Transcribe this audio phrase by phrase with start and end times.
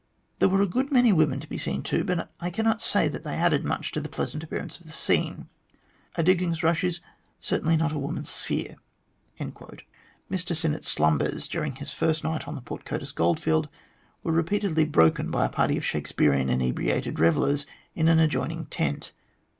[0.39, 3.23] There were a good many women to be seen, too, but I cannot say that
[3.23, 5.47] they added much to the pleasant appearance of the scene.
[6.15, 7.01] A diggings rush is
[7.39, 8.77] certainly not woman's sphere."
[9.39, 13.69] Mr Sinnett's slumbers during his first night on the Port Curtis goldfield
[14.23, 19.11] were repeatedly broken by a party of Shakespearian inebriated revellers in an adjoining tent.